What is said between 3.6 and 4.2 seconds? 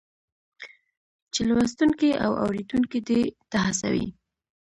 هڅوي